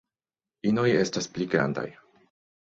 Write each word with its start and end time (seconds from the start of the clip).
Inoj 0.69 0.85
estas 1.01 1.29
pli 1.35 1.47
grandaj. 1.53 1.85